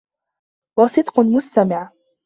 وَصِدْقٌ 0.79 1.19
مُسْتَمَعٌ 1.19 1.91